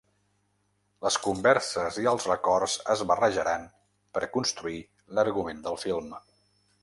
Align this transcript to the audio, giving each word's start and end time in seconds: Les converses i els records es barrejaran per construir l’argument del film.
Les 1.07 1.17
converses 1.25 1.99
i 2.03 2.07
els 2.11 2.25
records 2.29 2.79
es 2.95 3.05
barrejaran 3.13 3.69
per 4.19 4.23
construir 4.39 4.79
l’argument 5.19 5.61
del 5.69 5.79
film. 5.87 6.11